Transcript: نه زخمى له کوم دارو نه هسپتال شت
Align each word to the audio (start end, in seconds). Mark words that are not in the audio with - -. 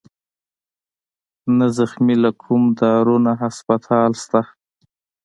نه 1.57 1.67
زخمى 1.77 2.15
له 2.23 2.31
کوم 2.41 2.63
دارو 2.79 3.15
نه 3.25 3.33
هسپتال 3.41 4.11
شت 4.21 4.33